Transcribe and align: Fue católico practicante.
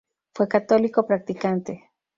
Fue 0.33 0.47
católico 0.47 1.05
practicante. 1.05 1.91